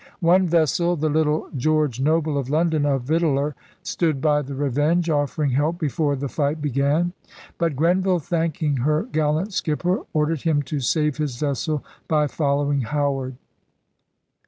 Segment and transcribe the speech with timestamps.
[0.21, 3.53] One vessel, the little George Noble of London, a victualler,
[3.83, 7.13] stood by the Revenge, offering help before the fight began.
[7.59, 12.81] But Grenville, thanking her gallant skipper, or dered him to save his vessel by following
[12.81, 13.35] Howard.